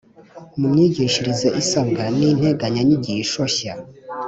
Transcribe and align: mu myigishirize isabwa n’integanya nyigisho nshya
mu 0.59 0.65
myigishirize 0.73 1.47
isabwa 1.61 2.03
n’integanya 2.17 2.81
nyigisho 2.87 3.41
nshya 3.49 3.73